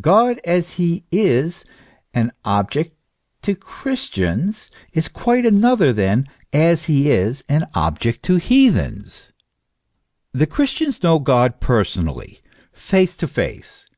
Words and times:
God 0.00 0.40
as 0.46 0.70
he 0.80 1.04
is 1.12 1.62
an 2.14 2.32
object 2.42 2.96
to 3.42 3.52
the 3.52 3.60
Christians, 3.60 4.70
is 4.94 5.08
quite 5.08 5.44
another 5.44 5.92
than 5.92 6.26
as 6.54 6.84
he 6.84 7.10
is 7.10 7.44
an 7.50 7.66
object 7.74 8.22
to 8.22 8.36
the 8.36 8.40
heathens. 8.40 9.30
The 10.32 10.46
Christians 10.46 11.02
know 11.02 11.18
God 11.18 11.60
personally, 11.60 12.40
face 12.72 13.14
to 13.16 13.28
face. 13.28 13.86